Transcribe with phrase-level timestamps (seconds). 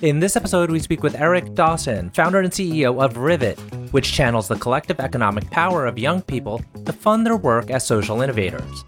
[0.00, 3.58] In this episode, we speak with Eric Dawson, founder and CEO of Rivet,
[3.90, 8.22] which channels the collective economic power of young people to fund their work as social
[8.22, 8.84] innovators.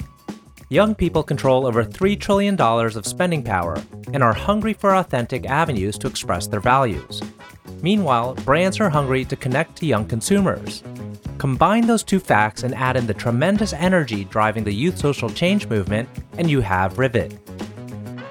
[0.69, 5.99] Young people control over $3 trillion of spending power and are hungry for authentic avenues
[5.99, 7.21] to express their values.
[7.83, 10.85] Meanwhile, brands are hungry to connect to young consumers.
[11.39, 15.67] Combine those two facts and add in the tremendous energy driving the youth social change
[15.67, 16.09] movement,
[16.39, 17.37] and you have Rivet.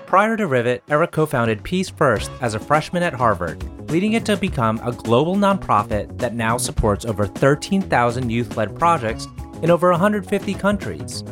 [0.09, 4.25] Prior to Rivet, Eric co founded Peace First as a freshman at Harvard, leading it
[4.25, 9.27] to become a global nonprofit that now supports over 13,000 youth led projects
[9.61, 11.23] in over 150 countries.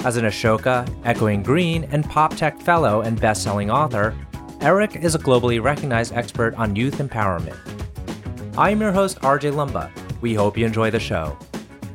[0.00, 4.14] As an Ashoka, Echoing Green, and Pop Tech Fellow and best selling author,
[4.60, 7.56] Eric is a globally recognized expert on youth empowerment.
[8.58, 9.90] I'm your host, RJ Lumba.
[10.20, 11.34] We hope you enjoy the show.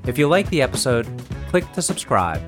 [0.08, 1.08] If you like the episode,
[1.52, 2.42] click to subscribe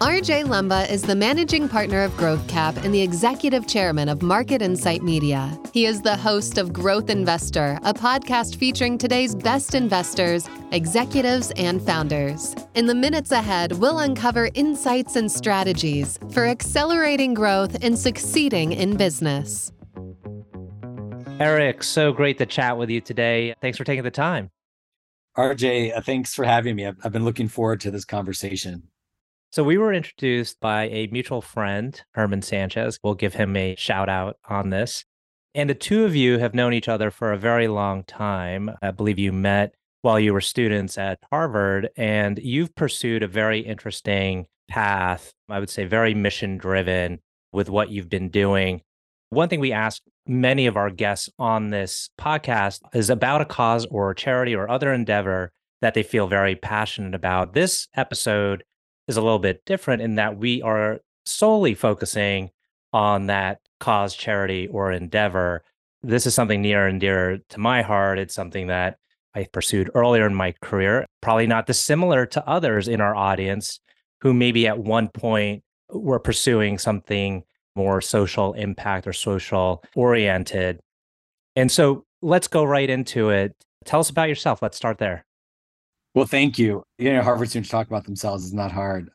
[0.00, 5.02] RJ Lumba is the managing partner of GrowthCap and the executive chairman of Market Insight
[5.02, 5.60] Media.
[5.74, 11.82] He is the host of Growth Investor, a podcast featuring today's best investors, executives, and
[11.82, 12.56] founders.
[12.74, 18.96] In the minutes ahead, we'll uncover insights and strategies for accelerating growth and succeeding in
[18.96, 19.70] business.
[21.38, 23.52] Eric, so great to chat with you today.
[23.60, 24.48] Thanks for taking the time.
[25.36, 26.86] RJ, uh, thanks for having me.
[26.86, 28.84] I've, I've been looking forward to this conversation.
[29.52, 33.00] So we were introduced by a mutual friend, Herman Sanchez.
[33.02, 35.04] We'll give him a shout out on this.
[35.56, 38.70] And the two of you have known each other for a very long time.
[38.80, 43.58] I believe you met while you were students at Harvard, and you've pursued a very
[43.58, 47.18] interesting path, I would say very mission driven
[47.52, 48.82] with what you've been doing.
[49.30, 53.84] One thing we ask many of our guests on this podcast is about a cause
[53.86, 55.50] or a charity or other endeavor
[55.82, 57.54] that they feel very passionate about.
[57.54, 58.62] This episode
[59.08, 62.50] is a little bit different in that we are solely focusing
[62.92, 65.62] on that cause, charity, or endeavor.
[66.02, 68.18] This is something near and dear to my heart.
[68.18, 68.98] It's something that
[69.34, 73.80] I pursued earlier in my career, probably not dissimilar to others in our audience
[74.20, 77.42] who maybe at one point were pursuing something
[77.76, 80.80] more social impact or social oriented.
[81.56, 83.54] And so let's go right into it.
[83.84, 84.62] Tell us about yourself.
[84.62, 85.24] Let's start there.
[86.14, 86.82] Well, thank you.
[86.98, 89.10] You know, Harvard students talk about themselves is not hard.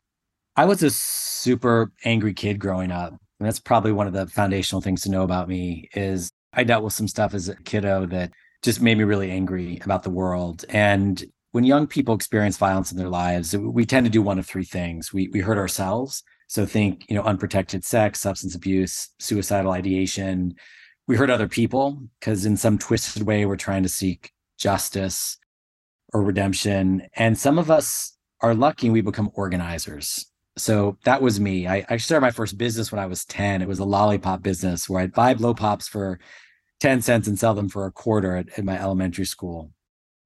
[0.56, 3.10] I was a super angry kid growing up.
[3.38, 6.82] And that's probably one of the foundational things to know about me is I dealt
[6.82, 10.64] with some stuff as a kiddo that just made me really angry about the world.
[10.70, 14.46] And when young people experience violence in their lives, we tend to do one of
[14.46, 15.12] three things.
[15.12, 16.22] We we hurt ourselves.
[16.48, 20.54] So think, you know, unprotected sex, substance abuse, suicidal ideation.
[21.06, 25.36] We hurt other people because in some twisted way we're trying to seek justice
[26.12, 27.06] or redemption.
[27.14, 30.26] And some of us are lucky and we become organizers.
[30.58, 31.66] So that was me.
[31.66, 33.60] I, I started my first business when I was 10.
[33.60, 36.18] It was a lollipop business where I'd buy blow pops for
[36.80, 39.70] 10 cents and sell them for a quarter at, at my elementary school.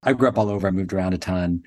[0.03, 0.67] I grew up all over.
[0.67, 1.63] I moved around a ton.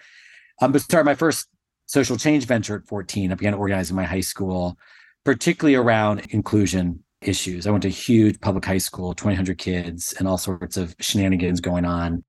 [0.60, 1.48] Um, but started my first
[1.86, 3.32] social change venture at 14.
[3.32, 4.78] I began organizing my high school,
[5.24, 7.66] particularly around inclusion issues.
[7.66, 11.60] I went to a huge public high school, 2,000 kids, and all sorts of shenanigans
[11.60, 12.24] going on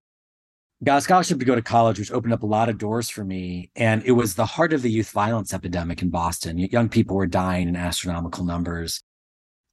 [0.84, 3.24] got a scholarship to go to college, which opened up a lot of doors for
[3.24, 3.72] me.
[3.75, 6.58] And it was the heart of the youth violence epidemic in Boston.
[6.58, 9.02] Young people were dying in astronomical numbers.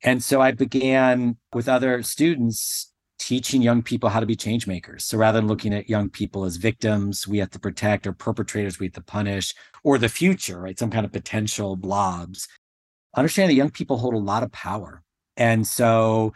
[0.05, 5.05] And so I began with other students teaching young people how to be change makers.
[5.05, 8.81] So rather than looking at young people as victims, we have to protect, or perpetrators,
[8.81, 9.55] we have to punish,
[9.85, 10.79] or the future, right?
[10.79, 12.49] Some kind of potential blobs.
[13.15, 15.03] Understand that young people hold a lot of power.
[15.37, 16.33] And so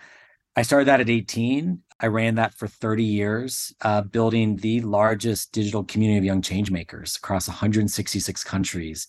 [0.55, 5.53] I started that at 18 I ran that for 30 years, uh, building the largest
[5.53, 9.09] digital community of young changemakers across 166 countries.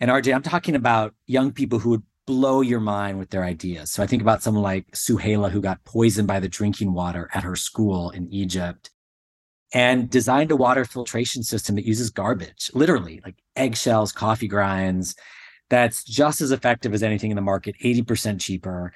[0.00, 3.90] And RJ, I'm talking about young people who would blow your mind with their ideas.
[3.90, 7.42] So I think about someone like Suhaila, who got poisoned by the drinking water at
[7.42, 8.90] her school in Egypt
[9.74, 15.16] and designed a water filtration system that uses garbage, literally like eggshells, coffee grinds,
[15.68, 18.92] that's just as effective as anything in the market, 80% cheaper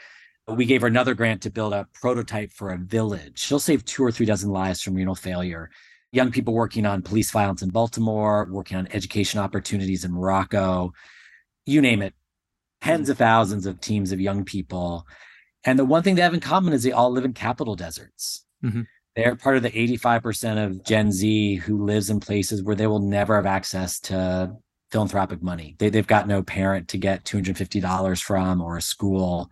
[0.49, 3.39] we gave her another grant to build a prototype for a village.
[3.39, 5.71] She'll save two or three dozen lives from renal failure.
[6.13, 10.93] Young people working on police violence in Baltimore, working on education opportunities in Morocco,
[11.66, 12.15] you name it,
[12.81, 15.04] tens of thousands of teams of young people.
[15.65, 18.45] And the one thing they have in common is they all live in capital deserts.
[18.65, 18.83] Mm-hmm.
[19.16, 23.01] They're part of the 85% of Gen Z who lives in places where they will
[23.01, 24.54] never have access to
[24.93, 25.75] philanthropic money.
[25.78, 29.51] They, they've got no parent to get $250 from or a school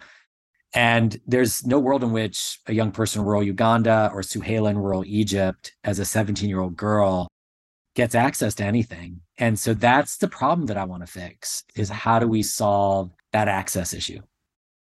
[0.75, 4.79] and there's no world in which a young person in rural Uganda or Suhaila in
[4.79, 7.29] rural Egypt, as a 17 year old girl,
[7.95, 9.21] gets access to anything.
[9.39, 13.13] And so that's the problem that I want to fix is how do we solve
[13.33, 14.21] that access issue?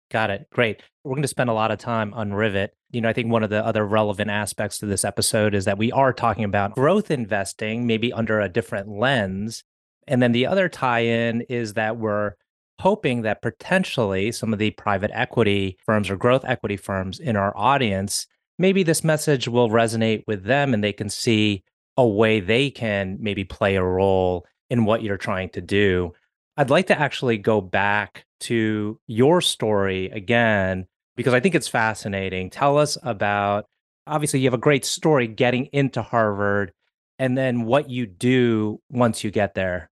[0.09, 0.47] Got it.
[0.51, 0.81] Great.
[1.03, 2.73] we're going to spend a lot of time on Rivet.
[2.91, 5.77] You know, I think one of the other relevant aspects to this episode is that
[5.77, 9.63] we are talking about growth investing, maybe under a different lens.
[10.07, 12.33] And then the other tie in is that we're
[12.81, 17.55] hoping that potentially some of the private equity firms or growth equity firms in our
[17.55, 21.63] audience, maybe this message will resonate with them and they can see
[21.97, 26.11] a way they can maybe play a role in what you're trying to do.
[26.57, 32.49] I'd like to actually go back to your story again, because I think it's fascinating.
[32.49, 33.65] Tell us about
[34.07, 36.73] obviously, you have a great story getting into Harvard
[37.19, 39.90] and then what you do once you get there.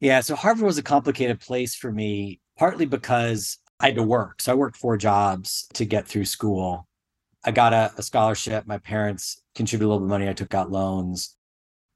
[0.00, 4.40] Yeah, so Harvard was a complicated place for me, partly because I had to work.
[4.40, 6.86] So I worked four jobs to get through school.
[7.44, 8.66] I got a, a scholarship.
[8.66, 10.28] My parents contributed a little bit of money.
[10.28, 11.36] I took out loans.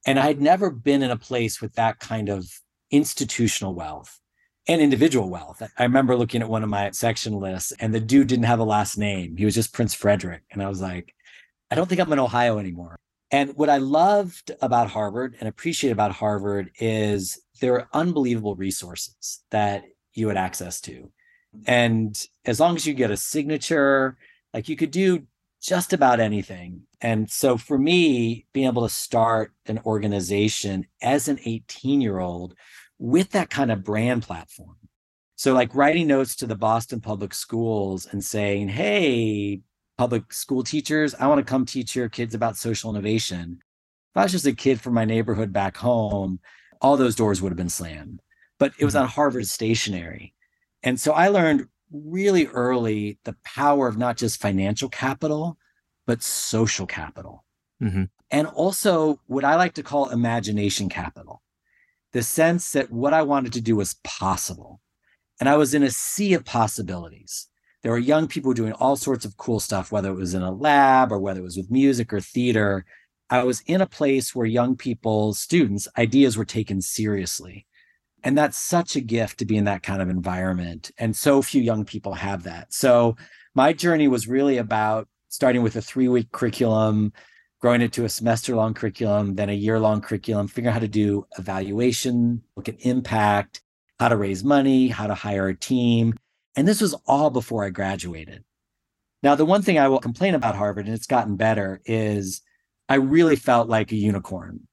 [0.07, 2.47] And I had never been in a place with that kind of
[2.91, 4.21] institutional wealth
[4.69, 5.63] and individual wealth.
[5.79, 8.65] I remember looking at one of my section lists and the dude didn't have a
[8.65, 9.37] last name.
[9.37, 10.43] He was just Prince Frederick.
[10.51, 11.15] And I was like,
[11.71, 12.97] I don't think I'm in Ohio anymore.
[13.31, 19.43] And what I loved about Harvard and appreciate about Harvard is there are unbelievable resources
[19.51, 21.11] that you had access to.
[21.67, 24.17] And as long as you get a signature,
[24.53, 25.27] like you could do
[25.63, 26.83] just about anything.
[27.01, 32.55] And so for me, being able to start an organization as an 18 year old
[32.99, 34.77] with that kind of brand platform.
[35.37, 39.63] So, like writing notes to the Boston public schools and saying, Hey,
[39.99, 43.59] public school teachers, I want to come teach your kids about social innovation.
[44.13, 46.39] If I was just a kid from my neighborhood back home,
[46.81, 48.21] all those doors would have been slammed.
[48.59, 49.05] But it was mm-hmm.
[49.05, 50.35] on Harvard stationery.
[50.83, 55.59] And so I learned really early the power of not just financial capital,
[56.07, 57.45] but social capital.
[57.83, 58.05] Mm-hmm.
[58.31, 61.43] And also what I like to call imagination capital
[62.15, 64.81] the sense that what I wanted to do was possible.
[65.41, 67.49] And I was in a sea of possibilities.
[67.83, 70.53] There were young people doing all sorts of cool stuff, whether it was in a
[70.53, 72.87] lab or whether it was with music or theater.
[73.31, 77.67] I was in a place where young people, students, ideas were taken seriously.
[78.23, 80.91] And that's such a gift to be in that kind of environment.
[80.99, 82.73] And so few young people have that.
[82.73, 83.17] So
[83.55, 87.13] my journey was really about starting with a three week curriculum,
[87.61, 90.81] growing it to a semester long curriculum, then a year long curriculum, figuring out how
[90.81, 93.63] to do evaluation, look at impact,
[93.99, 96.15] how to raise money, how to hire a team.
[96.57, 98.45] And this was all before I graduated.
[99.23, 102.43] Now, the one thing I will complain about Harvard, and it's gotten better, is
[102.89, 104.67] I really felt like a unicorn.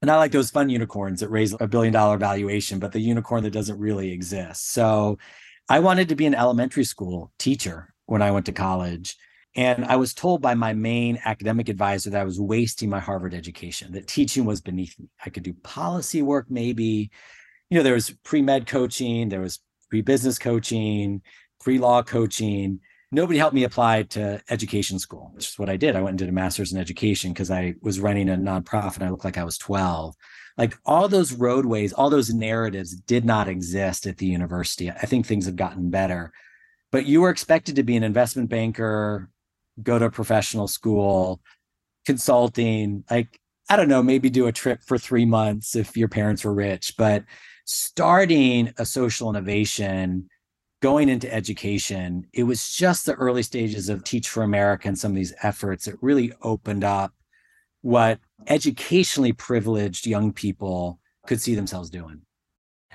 [0.00, 3.44] And I like those fun unicorns that raise a billion dollar valuation, but the unicorn
[3.44, 4.72] that doesn't really exist.
[4.72, 5.18] So
[5.68, 9.16] I wanted to be an elementary school teacher when I went to college.
[9.54, 13.34] And I was told by my main academic advisor that I was wasting my Harvard
[13.34, 15.08] education, that teaching was beneath me.
[15.24, 17.10] I could do policy work, maybe.
[17.68, 21.22] You know, there was pre med coaching, there was pre business coaching,
[21.60, 22.80] pre law coaching.
[23.12, 25.94] Nobody helped me apply to education school, which is what I did.
[25.94, 28.96] I went and did a master's in education because I was running a nonprofit.
[28.96, 30.14] And I looked like I was 12.
[30.56, 34.90] Like all those roadways, all those narratives did not exist at the university.
[34.90, 36.32] I think things have gotten better
[36.92, 39.28] but you were expected to be an investment banker
[39.82, 41.40] go to professional school,
[42.04, 46.44] consulting, like, I don't know, maybe do a trip for three months if your parents
[46.44, 47.24] were rich, but
[47.64, 50.28] starting a social innovation,
[50.82, 55.12] going into education, it was just the early stages of Teach for America and some
[55.12, 57.14] of these efforts that really opened up
[57.80, 62.20] what educationally privileged young people could see themselves doing.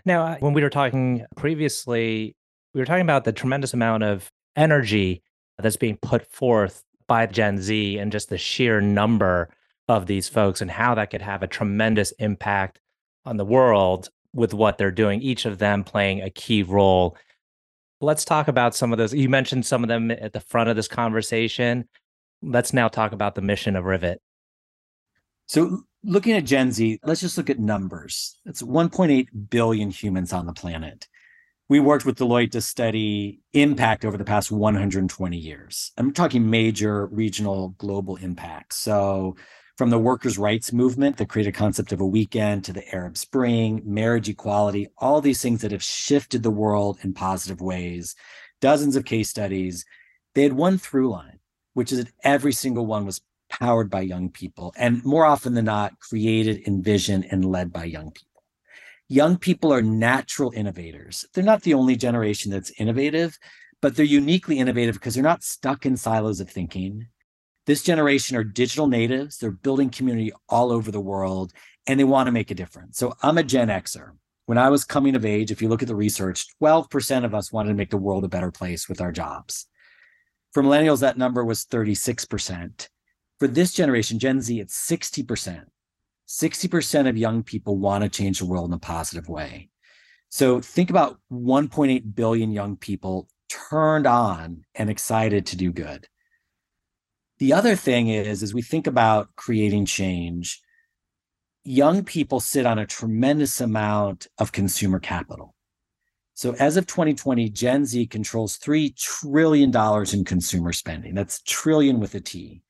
[0.06, 2.36] Now, uh, when we were talking previously,
[2.74, 5.24] we were talking about the tremendous amount of energy
[5.58, 9.50] that's being put forth by Gen Z and just the sheer number
[9.88, 12.80] of these folks and how that could have a tremendous impact
[13.26, 17.18] on the world with what they're doing, each of them playing a key role.
[18.00, 19.14] Let's talk about some of those.
[19.14, 21.88] You mentioned some of them at the front of this conversation.
[22.42, 24.22] Let's now talk about the mission of Rivet.
[25.48, 28.38] So, looking at Gen Z, let's just look at numbers.
[28.46, 31.08] It's 1.8 billion humans on the planet
[31.70, 35.92] we worked with Deloitte to study impact over the past 120 years.
[35.98, 38.78] I'm talking major regional global impacts.
[38.78, 39.36] So,
[39.78, 43.18] from the workers' rights movement that created a concept of a weekend to the Arab
[43.18, 48.16] Spring, marriage equality, all these things that have shifted the world in positive ways,
[48.60, 49.86] dozens of case studies.
[50.34, 51.40] They had one through line,
[51.74, 55.66] which is that every single one was powered by young people and more often than
[55.66, 58.28] not created, envisioned, and led by young people
[59.10, 61.26] young people are natural innovators.
[61.34, 63.38] They're not the only generation that's innovative,
[63.82, 67.08] but they're uniquely innovative because they're not stuck in silos of thinking.
[67.68, 69.38] This generation are digital natives.
[69.38, 71.52] They're building community all over the world
[71.86, 72.98] and they want to make a difference.
[72.98, 74.12] So I'm a Gen Xer.
[74.46, 77.52] When I was coming of age, if you look at the research, 12% of us
[77.52, 79.68] wanted to make the world a better place with our jobs.
[80.54, 82.88] For millennials, that number was 36%.
[83.38, 85.66] For this generation, Gen Z, it's 60%.
[86.30, 89.70] 60% of young people want to change the world in a positive way.
[90.30, 96.08] So think about 1.8 billion young people turned on and excited to do good.
[97.40, 100.62] The other thing is, as we think about creating change,
[101.64, 105.54] young people sit on a tremendous amount of consumer capital.
[106.34, 109.76] So as of 2020, Gen Z controls $3 trillion
[110.14, 111.14] in consumer spending.
[111.14, 112.62] That's trillion with a T.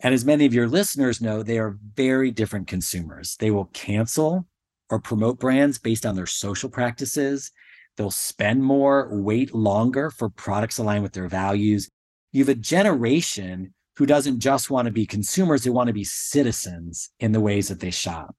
[0.00, 3.36] And as many of your listeners know, they are very different consumers.
[3.36, 4.46] They will cancel
[4.90, 7.52] or promote brands based on their social practices.
[7.96, 11.90] They'll spend more, wait longer for products aligned with their values.
[12.32, 16.04] You have a generation who doesn't just want to be consumers, they want to be
[16.04, 18.34] citizens in the ways that they shop.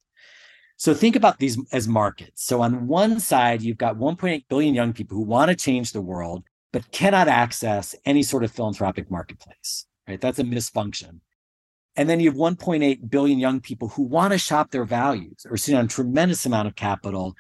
[0.77, 2.43] So think about these as markets.
[2.43, 6.01] So on one side, you've got 1.8 billion young people who want to change the
[6.01, 6.43] world,
[6.74, 10.19] but cannot access any sort of philanthropic marketplace, right?
[10.19, 11.19] That's a misfunction.
[11.95, 15.55] And then you have 1.8 billion young people who want to shop their values or
[15.55, 17.35] sit on a tremendous amount of capital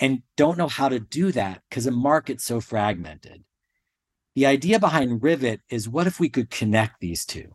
[0.00, 3.44] and don't know how to do that because the market's so fragmented.
[4.34, 7.52] The idea behind Rivet is what if we could connect these two?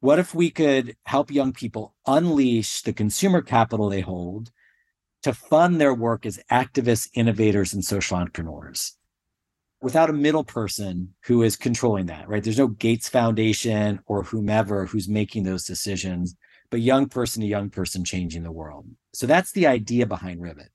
[0.00, 4.50] What if we could help young people unleash the consumer capital they hold
[5.22, 8.98] to fund their work as activists, innovators, and social entrepreneurs?
[9.80, 12.42] without a middle person who is controlling that, right?
[12.42, 16.34] There's no Gates Foundation or whomever who's making those decisions,
[16.70, 18.86] but young person to young person changing the world.
[19.14, 20.70] So that's the idea behind Rivet.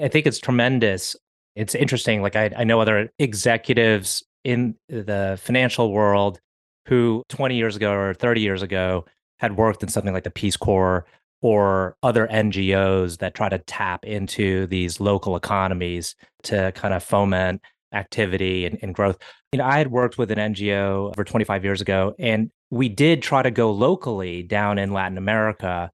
[0.00, 1.16] I think it's tremendous.
[1.54, 2.22] It's interesting.
[2.22, 6.40] Like I, I know other executives in the financial world
[6.86, 9.04] who 20 years ago or 30 years ago
[9.38, 11.04] had worked in something like the Peace Corps
[11.42, 16.14] or other NGOs that try to tap into these local economies
[16.44, 17.60] to kind of foment
[17.92, 19.18] activity and, and growth.
[19.52, 23.22] You know, I had worked with an NGO over 25 years ago, and we did
[23.22, 25.90] try to go locally down in Latin America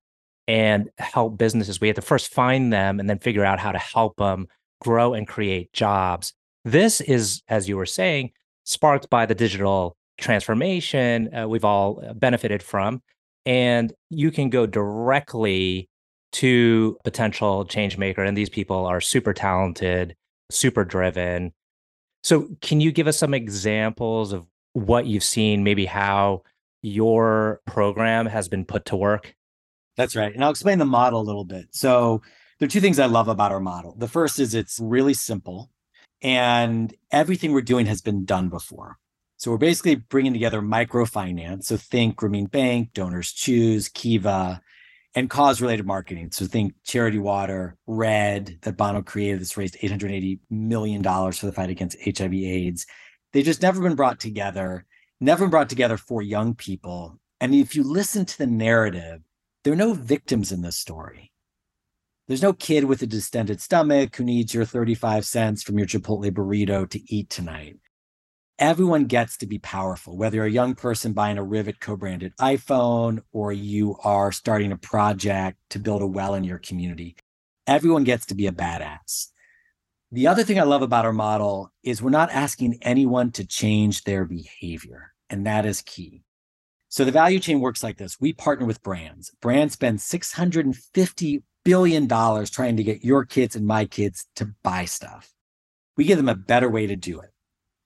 [0.48, 1.80] and help businesses.
[1.80, 4.48] We had to first find them and then figure out how to help them
[4.80, 6.32] grow and create jobs.
[6.64, 8.32] This is, as you were saying,
[8.64, 13.02] sparked by the digital transformation uh, we've all uh, benefited from.
[13.44, 15.88] And you can go directly
[16.32, 18.22] to potential change maker.
[18.22, 20.14] And these people are super talented,
[20.50, 21.52] super driven,
[22.22, 26.42] so, can you give us some examples of what you've seen, maybe how
[26.80, 29.34] your program has been put to work?
[29.96, 30.32] That's right.
[30.32, 31.66] And I'll explain the model a little bit.
[31.72, 32.22] So,
[32.58, 33.96] there are two things I love about our model.
[33.98, 35.70] The first is it's really simple,
[36.22, 38.98] and everything we're doing has been done before.
[39.42, 41.64] So, we're basically bringing together microfinance.
[41.64, 44.62] So, think Grameen Bank, Donors Choose, Kiva,
[45.14, 46.30] and cause related marketing.
[46.30, 51.70] So think Charity Water, Red, that Bono created that's raised $880 million for the fight
[51.70, 52.86] against HIV AIDS.
[53.32, 54.86] They've just never been brought together,
[55.20, 57.18] never been brought together for young people.
[57.40, 59.20] And if you listen to the narrative,
[59.64, 61.32] there are no victims in this story.
[62.28, 66.30] There's no kid with a distended stomach who needs your 35 cents from your Chipotle
[66.30, 67.76] burrito to eat tonight
[68.62, 72.32] everyone gets to be powerful, whether you're a young person buying a Rivet co branded
[72.40, 77.16] iPhone or you are starting a project to build a well in your community.
[77.66, 79.30] Everyone gets to be a badass.
[80.12, 84.04] The other thing I love about our model is we're not asking anyone to change
[84.04, 86.22] their behavior, and that is key.
[86.88, 89.32] So the value chain works like this we partner with brands.
[89.40, 95.32] Brands spend $650 billion trying to get your kids and my kids to buy stuff.
[95.96, 97.31] We give them a better way to do it.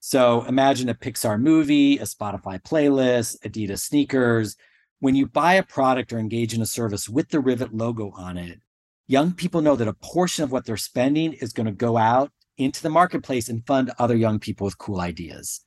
[0.09, 4.55] So imagine a Pixar movie, a Spotify playlist, Adidas sneakers.
[5.01, 8.39] When you buy a product or engage in a service with the Rivet logo on
[8.39, 8.61] it,
[9.09, 12.31] young people know that a portion of what they're spending is going to go out
[12.57, 15.63] into the marketplace and fund other young people with cool ideas.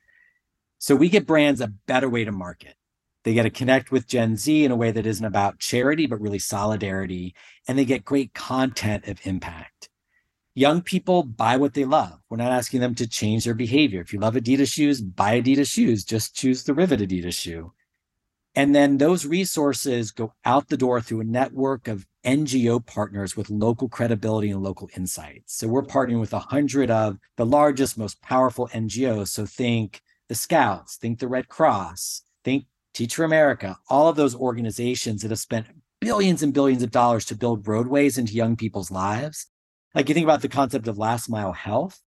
[0.78, 2.76] So we get brands a better way to market.
[3.26, 6.22] They get to connect with Gen Z in a way that isn't about charity, but
[6.22, 7.36] really solidarity.
[7.68, 9.89] And they get great content of impact
[10.60, 12.20] young people buy what they love.
[12.30, 14.02] We're not asking them to change their behavior.
[14.02, 16.04] If you love Adidas shoes, buy Adidas shoes.
[16.04, 17.72] Just choose the Rivet Adidas shoe.
[18.56, 23.50] And then those resources go out the door through a network of NGO partners with
[23.50, 25.56] local credibility and local insights.
[25.56, 29.30] So we're partnering with a hundred of the largest, most powerful NGOs.
[29.30, 34.36] So think the Scouts, think the Red Cross, think Teach for America, all of those
[34.36, 35.68] organizations that have spent
[36.02, 39.48] billions and billions of dollars to build roadways into young people's lives
[39.96, 42.02] like you think about the concept of last mile health,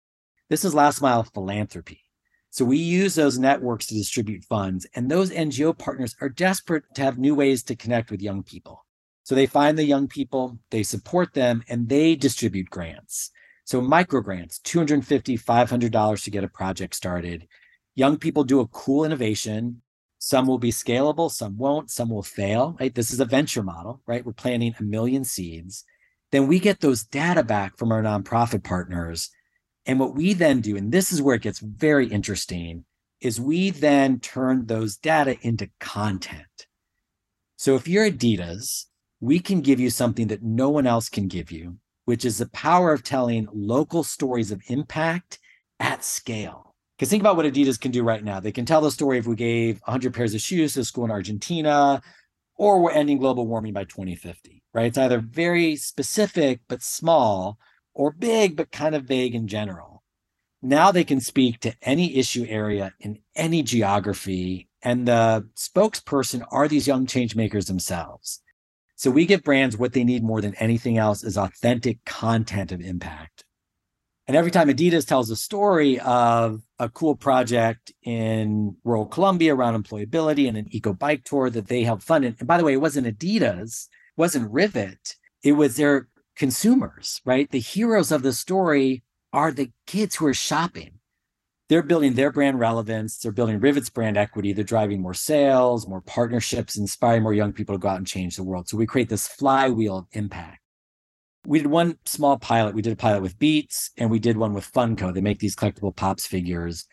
[0.48, 2.02] this is last mile philanthropy.
[2.50, 7.02] So we use those networks to distribute funds, and those NGO partners are desperate to
[7.02, 8.84] have new ways to connect with young people.
[9.22, 13.30] So they find the young people, they support them, and they distribute grants.
[13.64, 17.46] So micro grants, $250, $500 to get a project started.
[17.94, 19.82] Young people do a cool innovation.
[20.18, 22.76] Some will be scalable, some won't, some will fail.
[22.80, 22.92] Right?
[22.92, 24.26] This is a venture model, right?
[24.26, 25.84] We're planting a million seeds.
[26.32, 29.30] Then we get those data back from our nonprofit partners.
[29.86, 32.84] And what we then do, and this is where it gets very interesting,
[33.20, 36.66] is we then turn those data into content.
[37.56, 38.86] So if you're Adidas,
[39.20, 42.48] we can give you something that no one else can give you, which is the
[42.48, 45.38] power of telling local stories of impact
[45.78, 46.74] at scale.
[46.96, 48.40] Because think about what Adidas can do right now.
[48.40, 51.04] They can tell the story if we gave 100 pairs of shoes to a school
[51.04, 52.02] in Argentina,
[52.56, 54.86] or we're ending global warming by 2050, right?
[54.86, 57.58] It's either very specific but small,
[57.94, 60.02] or big but kind of vague in general.
[60.62, 66.68] Now they can speak to any issue area in any geography, and the spokesperson are
[66.68, 68.42] these young change makers themselves.
[68.96, 72.82] So we give brands what they need more than anything else is authentic content of
[72.82, 73.44] impact.
[74.26, 79.82] And every time Adidas tells a story of a cool project in rural Colombia around
[79.82, 82.80] employability and an eco bike tour that they helped fund, and by the way, it
[82.80, 83.88] wasn't Adidas,
[84.20, 87.50] wasn't Rivet, it was their consumers, right?
[87.50, 90.98] The heroes of the story are the kids who are shopping.
[91.70, 93.16] They're building their brand relevance.
[93.16, 94.52] They're building Rivet's brand equity.
[94.52, 98.36] They're driving more sales, more partnerships, inspiring more young people to go out and change
[98.36, 98.68] the world.
[98.68, 100.58] So we create this flywheel of impact.
[101.46, 102.74] We did one small pilot.
[102.74, 105.14] We did a pilot with Beats and we did one with Funko.
[105.14, 106.86] They make these collectible pops figures.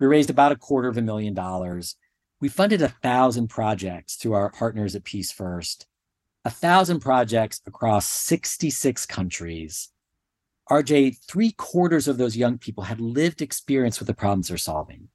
[0.00, 1.94] We raised about a quarter of a million dollars.
[2.40, 5.86] We funded a thousand projects through our partners at Peace First
[6.44, 9.90] a thousand projects across 66 countries.
[10.70, 15.08] RJ, three quarters of those young people had lived experience with the problems they're solving.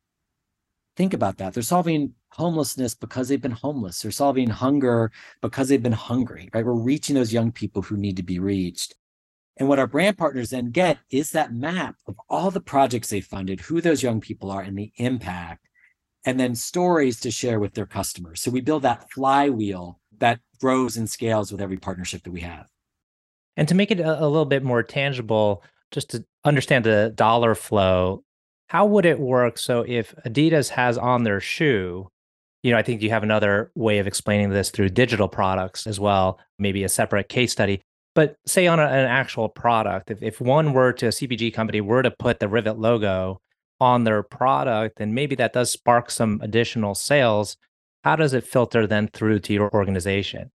[0.95, 1.53] Think about that.
[1.53, 4.01] They're solving homelessness because they've been homeless.
[4.01, 6.65] They're solving hunger because they've been hungry, right?
[6.65, 8.95] We're reaching those young people who need to be reached.
[9.57, 13.21] And what our brand partners then get is that map of all the projects they
[13.21, 15.67] funded, who those young people are, and the impact,
[16.25, 18.41] and then stories to share with their customers.
[18.41, 22.67] So we build that flywheel that grows and scales with every partnership that we have.
[23.55, 27.55] And to make it a, a little bit more tangible, just to understand the dollar
[27.55, 28.23] flow,
[28.69, 29.57] how would it work?
[29.57, 32.09] So if Adidas has on their shoe,
[32.63, 35.99] you know, I think you have another way of explaining this through digital products as
[35.99, 37.81] well, maybe a separate case study.
[38.13, 41.81] But say on a, an actual product, if, if one were to, a CPG company
[41.81, 43.39] were to put the Rivet logo
[43.79, 47.57] on their product, then maybe that does spark some additional sales
[48.03, 50.51] how does it filter then through to your organization?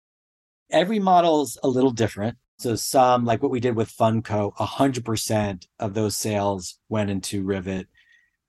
[0.71, 2.37] Every model is a little different.
[2.59, 7.87] So some, like what we did with Funko, 100% of those sales went into Rivet.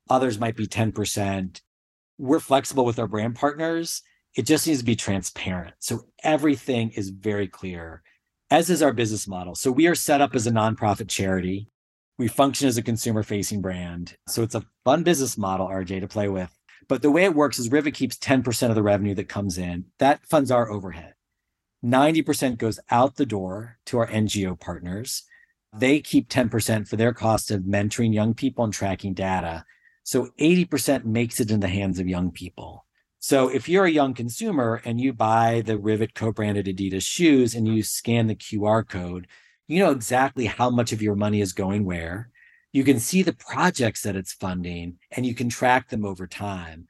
[0.09, 1.61] Others might be 10%.
[2.17, 4.01] We're flexible with our brand partners.
[4.35, 5.75] It just needs to be transparent.
[5.79, 8.01] So everything is very clear,
[8.49, 9.55] as is our business model.
[9.55, 11.69] So we are set up as a nonprofit charity.
[12.17, 14.15] We function as a consumer facing brand.
[14.27, 16.53] So it's a fun business model, RJ, to play with.
[16.89, 19.85] But the way it works is Rivet keeps 10% of the revenue that comes in.
[19.99, 21.13] That funds our overhead.
[21.85, 25.23] 90% goes out the door to our NGO partners.
[25.71, 29.63] They keep 10% for their cost of mentoring young people and tracking data.
[30.03, 32.85] So 80% makes it in the hands of young people.
[33.19, 37.67] So if you're a young consumer and you buy the Rivet co-branded Adidas shoes and
[37.67, 39.27] you scan the QR code,
[39.67, 42.31] you know exactly how much of your money is going where
[42.71, 46.87] you can see the projects that it's funding and you can track them over time.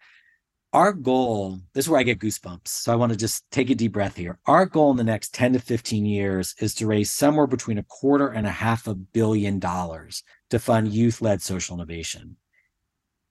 [0.71, 2.67] Our goal, this is where I get goosebumps.
[2.67, 4.37] So I want to just take a deep breath here.
[4.45, 7.83] Our goal in the next 10 to 15 years is to raise somewhere between a
[7.83, 12.35] quarter and a half a billion dollars to fund youth led social innovation.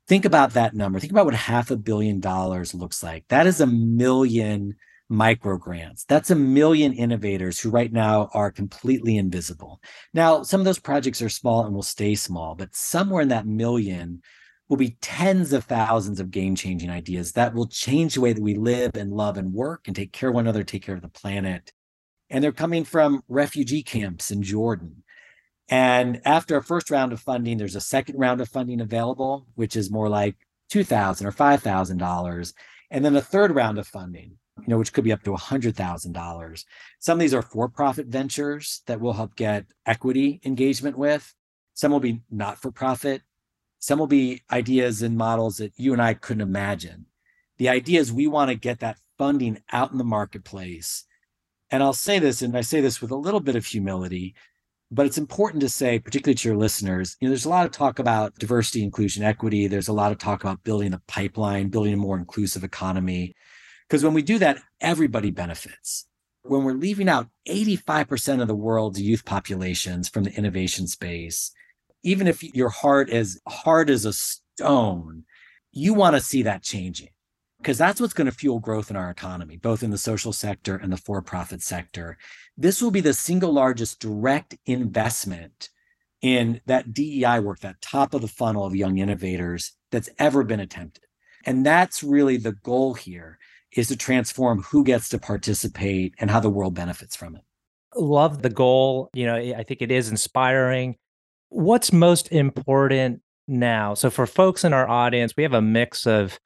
[0.08, 0.98] Think about that number.
[0.98, 3.28] Think about what half a billion dollars looks like.
[3.28, 4.74] That is a million
[5.09, 6.05] micro grants.
[6.05, 9.81] That's a million innovators who right now are completely invisible.
[10.12, 13.47] Now, some of those projects are small and will stay small, but somewhere in that
[13.47, 14.23] million
[14.68, 18.42] will be tens of thousands of game changing ideas that will change the way that
[18.42, 21.03] we live and love and work and take care of one another, take care of
[21.03, 21.73] the planet.
[22.29, 25.03] And they're coming from refugee camps in Jordan.
[25.71, 29.77] And after a first round of funding, there's a second round of funding available, which
[29.77, 30.37] is more like
[30.71, 32.53] 2,000 or $5,000.
[32.90, 36.64] And then a third round of funding, you know, which could be up to $100,000.
[36.99, 41.35] Some of these are for profit ventures that we'll help get equity engagement with.
[41.75, 43.23] Some will be not for profit.
[43.79, 47.07] Some will be ideas and models that you and I couldn't imagine.
[47.59, 51.05] The idea is we want to get that funding out in the marketplace.
[51.71, 54.35] And I'll say this, and I say this with a little bit of humility,
[54.90, 57.73] but it's important to say, particularly to your listeners, you know, there's a lot of
[57.73, 59.66] talk about diversity, inclusion, equity.
[59.66, 63.35] There's a lot of talk about building a pipeline, building a more inclusive economy.
[63.88, 66.07] Because when we do that, everybody benefits.
[66.42, 71.53] when we're leaving out 85% of the world's youth populations from the innovation space,
[72.03, 75.24] even if your heart is hard as a stone,
[75.72, 77.09] you want to see that changing
[77.59, 80.77] because that's what's going to fuel growth in our economy, both in the social sector
[80.77, 82.16] and the for profit sector.
[82.57, 85.68] This will be the single largest direct investment
[86.22, 90.61] in that DEI work, that top of the funnel of young innovators that's ever been
[90.61, 91.05] attempted.
[91.48, 93.38] And that's really the goal here
[93.72, 97.42] is to transform who gets to participate and how the world benefits from it.
[97.96, 99.08] Love the goal.
[99.14, 100.96] You know, I think it is inspiring.
[101.48, 103.94] What's most important now?
[103.94, 106.38] So, for folks in our audience, we have a mix of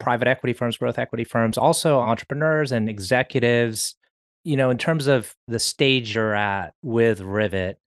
[0.00, 3.94] private equity firms, growth equity firms, also entrepreneurs and executives.
[4.42, 7.78] You know, in terms of the stage you're at with Rivet,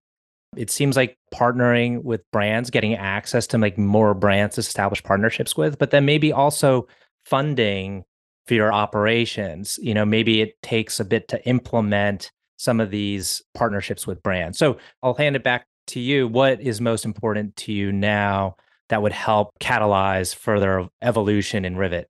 [0.56, 5.56] it seems like partnering with brands, getting access to like more brands to establish partnerships
[5.56, 6.86] with, but then maybe also
[7.24, 8.04] funding
[8.46, 9.78] for your operations.
[9.82, 14.58] You know, maybe it takes a bit to implement some of these partnerships with brands.
[14.58, 16.28] So I'll hand it back to you.
[16.28, 18.56] What is most important to you now
[18.88, 22.08] that would help catalyze further evolution in Rivet?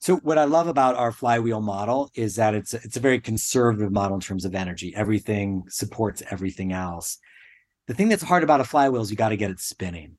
[0.00, 3.90] So what I love about our flywheel model is that it's it's a very conservative
[3.90, 4.94] model in terms of energy.
[4.94, 7.18] Everything supports everything else.
[7.86, 10.16] The thing that's hard about a flywheel is you got to get it spinning.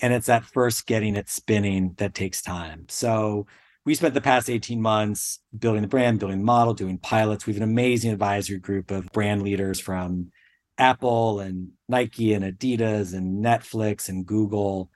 [0.00, 2.86] And it's that first getting it spinning that takes time.
[2.88, 3.46] So
[3.84, 7.46] we spent the past 18 months building the brand, building the model, doing pilots.
[7.46, 10.30] We have an amazing advisory group of brand leaders from
[10.78, 14.90] Apple and Nike and Adidas and Netflix and Google.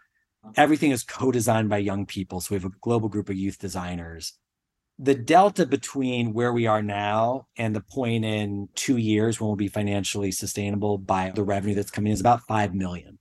[0.57, 2.41] Everything is co designed by young people.
[2.41, 4.35] So we have a global group of youth designers.
[5.03, 9.57] The delta between where we are now and the point in two years when we'll
[9.57, 13.19] be financially sustainable by the revenue that's coming is about 5 million.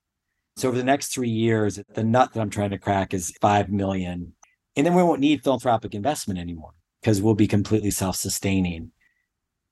[0.58, 3.70] So over the next three years, the nut that I'm trying to crack is 5
[3.70, 4.34] million
[4.76, 8.91] and then we won't need philanthropic investment anymore because we'll be completely self-sustaining.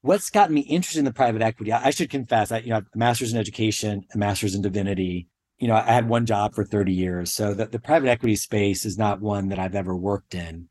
[0.02, 1.72] What's gotten me interested in the private equity?
[1.72, 5.28] I, should confess, I you know, a master's in education, a master's in divinity.
[5.58, 7.34] You know, I had one job for 30 years.
[7.34, 10.70] So the, the private equity space is not one that I've ever worked in.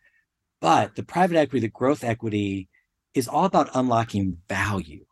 [0.61, 2.69] But the private equity, the growth equity
[3.15, 5.05] is all about unlocking value.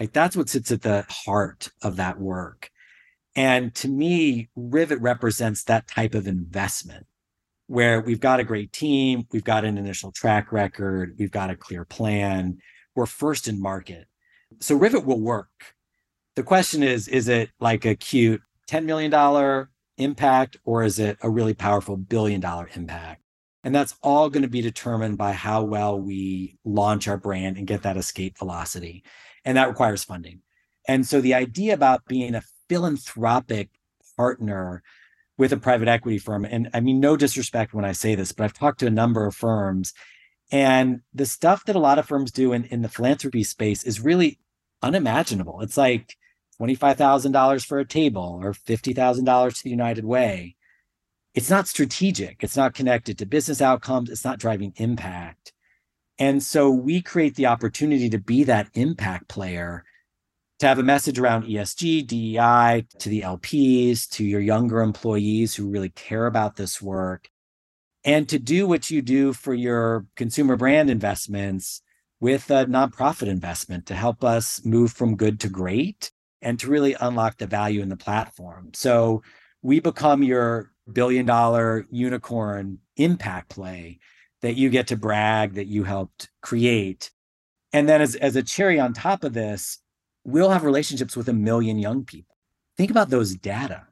[0.00, 0.12] Right?
[0.12, 2.70] That's what sits at the heart of that work.
[3.36, 7.06] And to me, Rivet represents that type of investment
[7.66, 11.56] where we've got a great team, we've got an initial track record, we've got a
[11.56, 12.58] clear plan,
[12.94, 14.06] we're first in market.
[14.60, 15.74] So Rivet will work.
[16.36, 21.30] The question is is it like a cute $10 million impact or is it a
[21.30, 23.23] really powerful billion dollar impact?
[23.64, 27.66] And that's all going to be determined by how well we launch our brand and
[27.66, 29.02] get that escape velocity.
[29.44, 30.40] And that requires funding.
[30.86, 33.70] And so the idea about being a philanthropic
[34.16, 34.82] partner
[35.36, 36.44] with a private equity firm.
[36.44, 39.26] And I mean, no disrespect when I say this, but I've talked to a number
[39.26, 39.94] of firms.
[40.52, 44.00] And the stuff that a lot of firms do in, in the philanthropy space is
[44.00, 44.38] really
[44.82, 45.62] unimaginable.
[45.62, 46.16] It's like
[46.60, 50.56] $25,000 for a table or $50,000 to the United Way.
[51.34, 52.42] It's not strategic.
[52.44, 54.08] It's not connected to business outcomes.
[54.08, 55.52] It's not driving impact.
[56.18, 59.84] And so we create the opportunity to be that impact player
[60.60, 65.68] to have a message around ESG, DEI to the LPs, to your younger employees who
[65.68, 67.28] really care about this work,
[68.04, 71.82] and to do what you do for your consumer brand investments
[72.20, 76.94] with a nonprofit investment to help us move from good to great and to really
[77.00, 78.70] unlock the value in the platform.
[78.74, 79.22] So
[79.64, 83.98] we become your billion dollar unicorn impact play
[84.42, 87.10] that you get to brag that you helped create.
[87.72, 89.78] And then as, as a cherry on top of this,
[90.22, 92.36] we'll have relationships with a million young people.
[92.76, 93.86] Think about those data,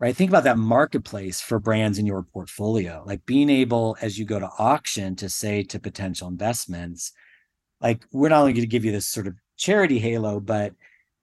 [0.00, 0.16] right?
[0.16, 4.38] Think about that marketplace for brands in your portfolio, like being able, as you go
[4.38, 7.12] to auction, to say to potential investments,
[7.82, 10.72] like, we're not only going to give you this sort of charity halo, but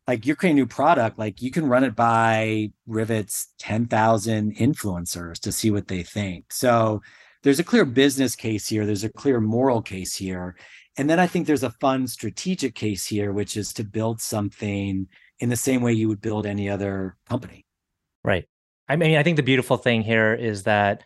[0.08, 5.40] like you're creating a new product, like you can run it by Rivet's 10,000 influencers
[5.40, 6.52] to see what they think.
[6.52, 7.02] So
[7.44, 10.56] there's a clear business case here, there's a clear moral case here.
[10.98, 15.08] And then I think there's a fun strategic case here, which is to build something
[15.40, 17.66] in the same way you would build any other company.
[18.24, 18.48] Right.
[18.88, 21.04] I mean, I think the beautiful thing here is that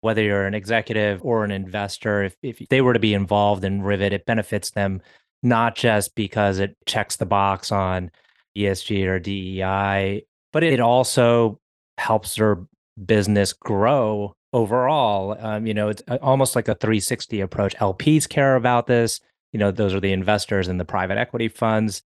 [0.00, 3.82] whether you're an executive or an investor, if, if they were to be involved in
[3.82, 5.02] Rivet, it benefits them
[5.42, 8.10] not just because it checks the box on
[8.56, 11.60] ESG or DEI, but it also
[11.98, 12.58] helps their
[13.04, 15.36] business grow overall.
[15.38, 17.76] Um, you know, it's uh, almost like a 360 approach.
[17.76, 19.20] LPs care about this.
[19.52, 22.02] You know, those are the investors in the private equity funds.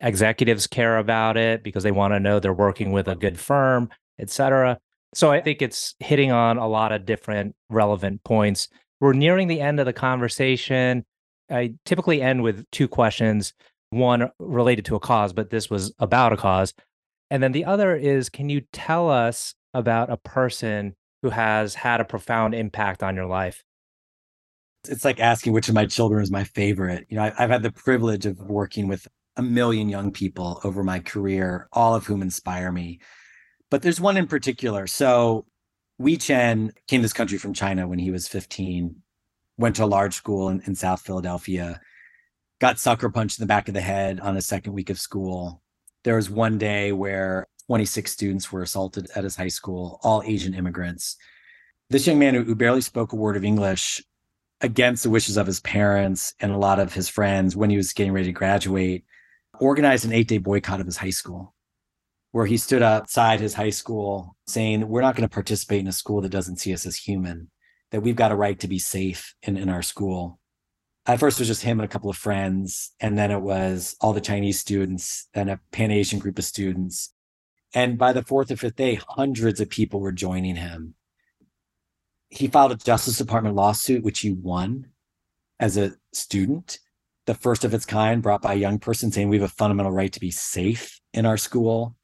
[0.00, 3.90] Executives care about it because they want to know they're working with a good firm,
[4.18, 4.78] et cetera.
[5.14, 8.68] So I think it's hitting on a lot of different relevant points.
[9.00, 11.04] We're nearing the end of the conversation.
[11.50, 13.52] I typically end with two questions
[13.90, 16.72] one related to a cause, but this was about a cause.
[17.30, 22.00] And then the other is can you tell us about a person who has had
[22.00, 23.62] a profound impact on your life?
[24.88, 27.06] It's like asking which of my children is my favorite.
[27.10, 30.82] You know, I, have had the privilege of working with a million young people over
[30.82, 33.00] my career, all of whom inspire me.
[33.70, 34.86] But there's one in particular.
[34.86, 35.46] So,
[35.98, 38.96] Wei Chen came to this country from China when he was 15,
[39.58, 41.78] went to a large school in, in South Philadelphia,
[42.60, 45.62] got sucker punched in the back of the head on his second week of school.
[46.04, 50.54] There was one day where 26 students were assaulted at his high school, all Asian
[50.54, 51.16] immigrants.
[51.88, 54.02] This young man who barely spoke a word of English
[54.60, 57.92] against the wishes of his parents and a lot of his friends when he was
[57.94, 59.04] getting ready to graduate,
[59.58, 61.54] organized an eight day boycott of his high school,
[62.32, 65.92] where he stood outside his high school saying, We're not going to participate in a
[65.92, 67.50] school that doesn't see us as human,
[67.90, 70.39] that we've got a right to be safe in, in our school.
[71.12, 72.92] At first, it was just him and a couple of friends.
[73.00, 77.12] And then it was all the Chinese students and a Pan Asian group of students.
[77.74, 80.94] And by the fourth or fifth day, hundreds of people were joining him
[82.30, 84.86] he filed a Justice Department lawsuit, which he won
[85.58, 86.78] as a student,
[87.26, 89.92] the first of its kind brought by a young person saying we have a fundamental
[89.92, 91.96] right to be safe in our school.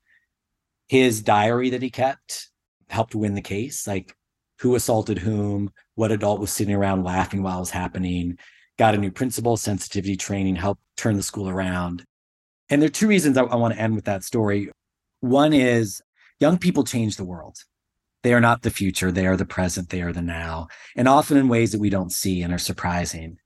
[0.88, 2.50] His diary that he kept
[2.88, 4.14] helped win the case, like
[4.60, 8.38] who assaulted whom, what adult was sitting around laughing while it was happening,
[8.78, 12.04] got a new principal, sensitivity training, helped turn the school around.
[12.68, 14.70] And there are two reasons I, I want to end with that story.
[15.20, 16.02] One is
[16.40, 17.56] young people change the world.
[18.22, 19.12] They are not the future.
[19.12, 19.90] They are the present.
[19.90, 23.38] They are the now, and often in ways that we don't see and are surprising.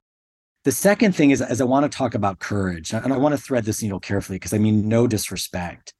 [0.64, 3.40] The second thing is, as I want to talk about courage, and I want to
[3.40, 5.94] thread this needle carefully because I mean no disrespect.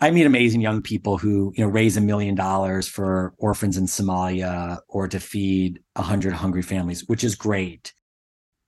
[0.00, 3.84] I meet amazing young people who, you know, raise a million dollars for orphans in
[3.84, 7.92] Somalia or to feed a hundred hungry families, which is great.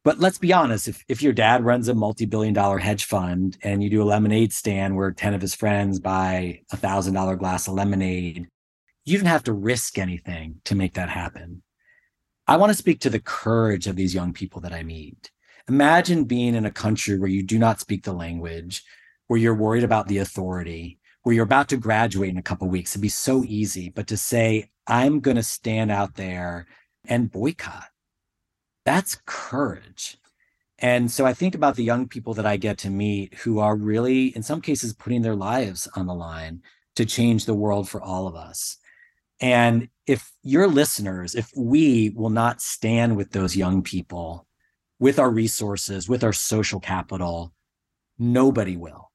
[0.04, 3.82] But let's be honest, if, if your dad runs a multi-billion dollar hedge fund and
[3.82, 7.68] you do a lemonade stand where 10 of his friends buy a thousand dollar glass
[7.68, 8.48] of lemonade
[9.04, 11.62] you didn't have to risk anything to make that happen.
[12.46, 15.30] I want to speak to the courage of these young people that I meet.
[15.68, 18.82] Imagine being in a country where you do not speak the language,
[19.26, 22.92] where you're worried about the authority, where you're about to graduate in a couple weeks.
[22.92, 26.66] It'd be so easy, but to say, I'm going to stand out there
[27.04, 27.86] and boycott,
[28.84, 30.18] that's courage.
[30.78, 33.76] And so I think about the young people that I get to meet who are
[33.76, 36.62] really, in some cases, putting their lives on the line
[36.96, 38.78] to change the world for all of us.
[39.40, 44.46] And if your listeners, if we will not stand with those young people,
[44.98, 47.52] with our resources, with our social capital,
[48.18, 49.10] nobody will.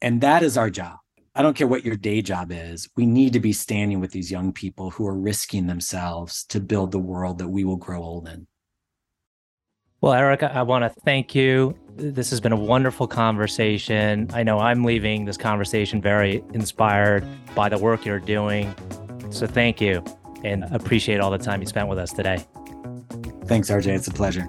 [0.00, 0.98] And that is our job.
[1.34, 2.88] I don't care what your day job is.
[2.96, 6.92] We need to be standing with these young people who are risking themselves to build
[6.92, 8.46] the world that we will grow old in.
[10.00, 11.76] Well, Eric, I want to thank you.
[11.96, 14.30] This has been a wonderful conversation.
[14.32, 18.74] I know I'm leaving this conversation very inspired by the work you're doing
[19.30, 20.02] so thank you
[20.44, 22.44] and appreciate all the time you spent with us today.
[23.44, 23.86] Thanks, RJ.
[23.88, 24.48] It's a pleasure.